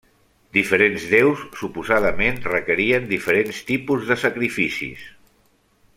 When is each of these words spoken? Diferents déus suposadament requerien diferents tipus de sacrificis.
Diferents 0.55 1.03
déus 1.11 1.43
suposadament 1.59 2.41
requerien 2.47 3.07
diferents 3.13 3.61
tipus 3.71 4.09
de 4.11 4.19
sacrificis. 4.23 5.05